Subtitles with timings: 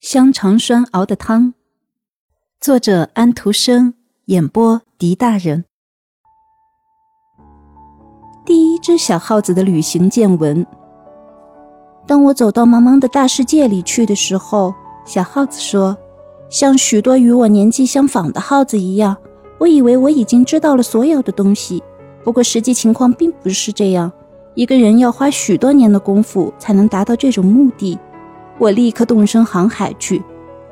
[0.00, 1.52] 香肠栓熬的汤，
[2.58, 3.92] 作者安徒生，
[4.24, 5.66] 演播狄大人。
[8.46, 10.66] 第一只小耗子的旅行见闻。
[12.06, 14.74] 当我走到茫茫的大世界里去的时候，
[15.04, 15.94] 小耗子说
[16.48, 19.14] ：“像许多与我年纪相仿的耗子一样，
[19.58, 21.82] 我以为我已经知道了所有的东西。
[22.24, 24.10] 不过实际情况并不是这样，
[24.54, 27.98] 一个人要花许多年的功夫才能达到这种目的。”
[28.60, 30.22] 我立刻动身航海去。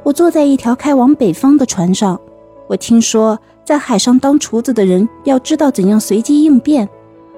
[0.02, 2.20] 我坐在一条开往北方的船上。
[2.66, 6.86] 我听说，在海上当厨子的人要知道怎样随机应变。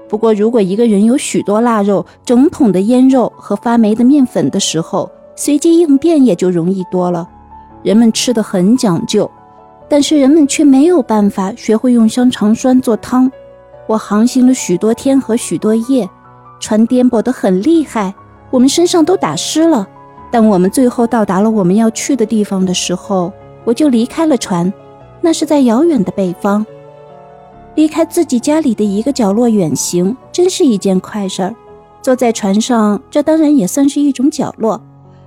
[0.08, 7.28] 不过，如果一个人有许多腊肉、整桶的腌肉和发霉的面粉的时候，随机应变也就容易多了。
[7.84, 9.30] 人们吃的很讲究，
[9.88, 13.30] 但是人们却没有办法学会用香肠栓做汤。
[13.86, 16.10] 我航行了许多天和许多夜，
[16.58, 18.12] 船颠簸得很厉害，
[18.50, 19.88] 我们身上都打湿了。
[20.30, 23.32] 当我们最后到达了我们要去的地方的时候，
[23.64, 24.72] 我就离开了船。
[25.20, 26.64] 那是在遥远的北方，
[27.74, 31.54] 离开自己家里的一个角落远行，真是一件快事儿。
[32.00, 34.80] 坐在船上，这当然也算是一种角落。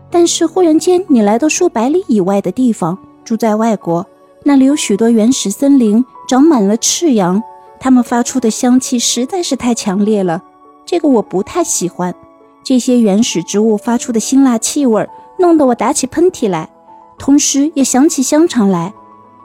[0.09, 4.07] 但是忽然间，你来到数百里以外的地方，住在外国，
[4.43, 7.43] 那里有许多原始森林，长满了赤杨，
[7.79, 10.41] 它们发出的香气实在是太强烈了。
[10.85, 12.15] 这个我不太喜欢。
[12.63, 15.07] 这些原始植物发出的辛辣气味，
[15.39, 16.69] 弄得我打起喷嚏来，
[17.17, 18.93] 同时也想起香肠来。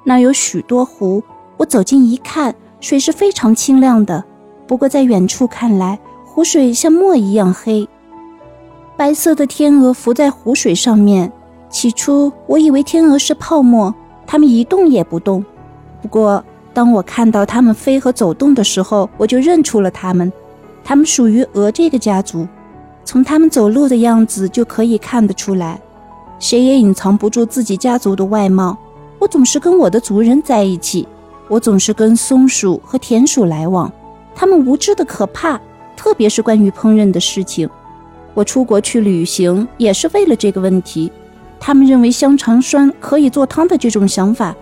[0.04, 1.22] 那有许多湖，
[1.56, 4.24] 我走近一看，水是非常清亮的。
[4.66, 7.88] 不过在远处看来，湖水像墨一样黑。
[8.96, 11.32] 白色的天鹅浮在湖水上面。
[11.70, 13.94] 起初我以为天鹅是泡沫，
[14.26, 15.44] 它们一动也不动。
[16.00, 20.32] 不过当我看到它们飞和走动的时候，我就认出了它们。
[20.82, 22.46] 它们属于鹅这个家族。
[23.08, 25.80] 从他们走路的样子就可以看得出来，
[26.38, 28.76] 谁也隐藏不住自己家族的外貌。
[29.18, 31.08] 我总是跟我的族人在一起，
[31.48, 33.90] 我总是跟松鼠和田鼠来往，
[34.34, 35.58] 他们无知的可怕，
[35.96, 37.66] 特别是关于烹饪的事情。
[38.34, 41.10] 我出国去旅行也是为了这个问题。
[41.58, 44.54] 他们认为香肠栓可以做汤的这种想法，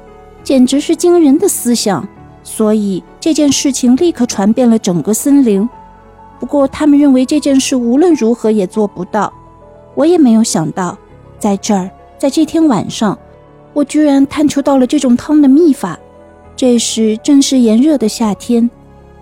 [0.45, 2.07] 简直是惊人的思想，
[2.45, 5.69] 所以这件事情立刻传遍了整个森林。
[6.39, 9.33] 不过，他们认为这件事无论如何也做不到。
[9.95, 10.97] 我也没有想到，
[11.39, 13.19] 在这儿，在这天晚上，
[13.73, 15.99] 我居然探求到了这种汤的秘法。
[16.55, 18.71] 这时正是炎热的夏天，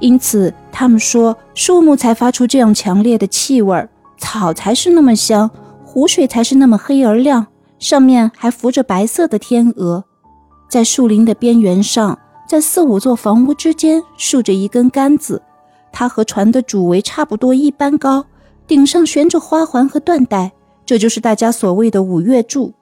[0.00, 3.88] 因此他们说树木才发出这样强烈的气味，
[4.19, 5.50] 草才是那么香，
[5.84, 7.47] 湖水才是那么黑而亮，
[7.78, 10.04] 上面还浮着白色的天鹅。
[10.69, 15.41] 在树林的边缘上，在四五座房屋之间，竖着一根杆子。
[15.97, 18.27] 它和船的主桅差不多一般高，
[18.66, 20.53] 顶上悬着花环和缎带，
[20.84, 22.75] 这就是大家所谓的五月柱。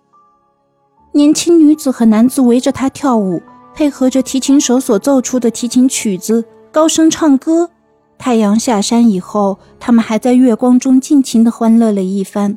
[1.13, 3.43] 年轻女子和男子围着它跳舞，
[3.75, 7.69] 配合着提琴手所奏出的提琴曲子，高声唱歌。
[8.17, 12.57] 太阳下山以后，他们还在月光中尽情地欢乐了一番。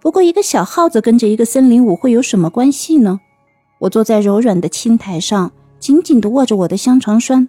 [0.00, 3.18] 不过，一个小耗子跟着一个森林舞会有什么关系呢？
[3.80, 5.50] 我坐在柔软的青苔上，
[5.80, 7.48] 紧紧地握着我的香肠栓。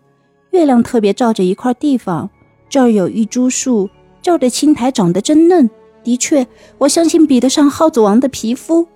[0.50, 2.28] 月亮特别照着一块地方。
[2.70, 3.90] 这儿有一株树，
[4.22, 5.70] 这儿的青苔长得真嫩。
[6.04, 6.48] 的确，
[6.78, 8.88] 我相信比得上耗子王的皮肤。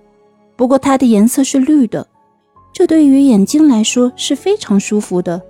[0.56, 2.06] 不过它的颜色是绿的，
[2.72, 5.42] 这对于眼睛来说是非常舒服的。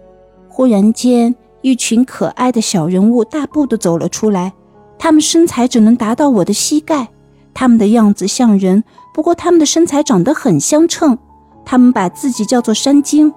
[0.49, 4.55] 忽然间，一群可爱的小人物大步地走了出来，
[4.99, 7.09] 他们身材只能达到我的膝盖，
[7.53, 8.83] 他们的样子像人，
[9.13, 11.19] 不过他们的身材长得很相称。
[11.67, 13.33] 他们把自己叫做山精，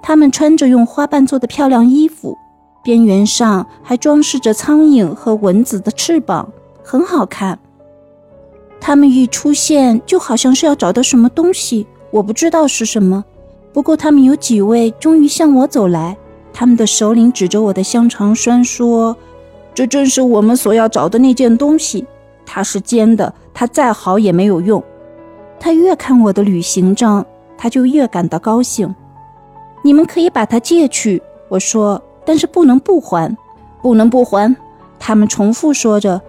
[0.00, 2.37] 他们穿着用花瓣做的漂亮衣服。
[2.88, 6.50] 边缘上还装饰着苍蝇和蚊子的翅膀，
[6.82, 7.58] 很好看。
[8.80, 13.22] 它们一出现，就好像是要找到什么东西，我不知道是什么。
[13.74, 16.16] 不过，他们有几位终于向我走来，
[16.50, 19.14] 他们的首领指着我的香肠栓说
[19.74, 22.06] ：“这正是我们所要找的那件东西。
[22.46, 24.82] 它是尖的，它再好也没有用。”
[25.60, 27.22] 他越看我的旅行证，
[27.58, 28.94] 他就越感到高兴。
[29.82, 32.02] 你们可以把它借去，我说。
[32.28, 33.34] 但是不能不还，
[33.80, 34.54] 不能不还。
[34.98, 36.20] 他们重复说着，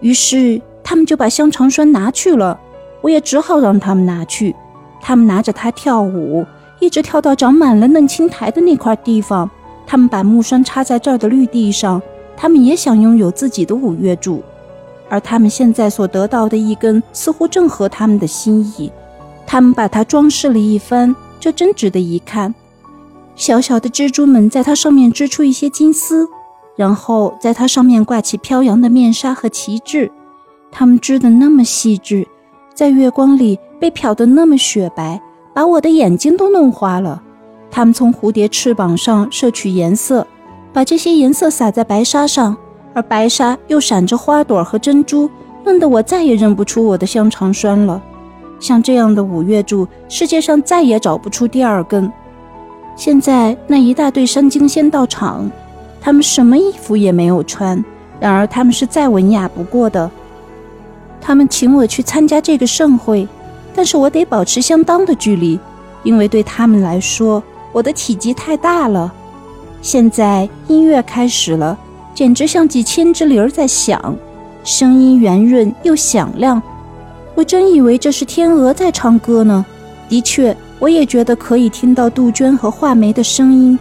[0.00, 2.60] 于是他们就把香肠栓拿去了。
[3.00, 4.54] 我也只好让他们拿去。
[5.00, 6.44] 他们拿着它跳舞，
[6.78, 9.50] 一直跳到长满了嫩青苔的那块地方。
[9.86, 12.02] 他们把木栓插在这儿的绿地上。
[12.36, 14.42] 他们也想拥有自己的五月柱，
[15.08, 18.92] 而他们现在所得到的一根似乎正合他们的心意。
[19.46, 22.54] 他们把它装饰了一番，这真值得一看。
[23.36, 26.26] 小小的蜘蛛们在它上面织出一些金丝，
[26.74, 30.10] 然后在它上面挂起飘扬的面纱和旗帜。
[30.72, 32.26] 它们织得那么细致，
[32.74, 35.20] 在月光里被漂得那么雪白，
[35.52, 37.22] 把我的眼睛都弄花了。
[37.70, 40.26] 它们从蝴蝶翅膀上摄取颜色，
[40.72, 42.56] 把这些颜色撒在白纱上，
[42.94, 45.28] 而白纱又闪着花朵和珍珠，
[45.62, 48.02] 弄得我再也认不出我的香肠栓了。
[48.58, 52.10] 像这样的五月柱，世界上再也找不出第二根。
[52.96, 55.50] 现在那一大堆山精仙到场，
[56.00, 57.84] 他们什么衣服也没有穿，
[58.18, 60.10] 然而他们是再文雅不过的。
[61.20, 63.28] 他们请我去参加这个盛会，
[63.74, 65.60] 但是我得保持相当的距离，
[66.02, 69.12] 因为对他们来说，我的体积太大了。
[69.82, 71.76] 现在音乐开始了，
[72.14, 74.16] 简直像几千只铃儿在响，
[74.64, 76.62] 声音圆润又响亮。
[77.34, 79.66] 我真以为这是天鹅在唱歌呢。
[80.08, 80.56] 的确，
[80.86, 83.76] 我也觉得可以听到杜鹃和画眉的声音。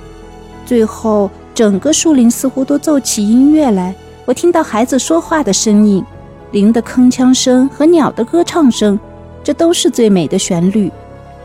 [0.66, 3.94] 最后，整个树林似乎都奏起音乐来，
[4.26, 6.04] 我听到孩子说话的声音。
[6.50, 9.00] 铃的铿锵声和鸟的歌唱声，
[9.44, 10.92] 这都是最美的旋律，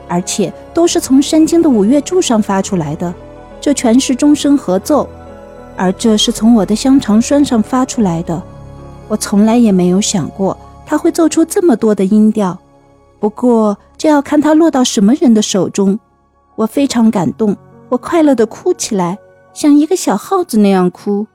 [0.08, 3.12] 而且都是从山间的五月柱上发出来的。
[3.60, 5.06] 这全是钟声合奏，
[5.76, 8.42] 而这是从我的香肠栓上发出来的。
[9.08, 10.56] 我从来也没有想过
[10.86, 12.58] 它会奏出这么多的音调。
[13.20, 16.00] 不过这要看它落到什么人的手中。
[16.56, 17.56] 我非常感动，
[17.88, 19.18] 我快乐地哭起来，
[19.52, 21.26] 像一个小耗子那样哭。